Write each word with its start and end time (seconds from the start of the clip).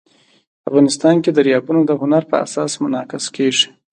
افغانستان 0.69 1.15
کې 1.23 1.29
دریابونه 1.37 1.79
د 1.85 1.91
هنر 2.01 2.23
په 2.31 2.35
اثار 2.45 2.67
کې 2.73 2.81
منعکس 2.83 3.25
کېږي. 3.35 3.67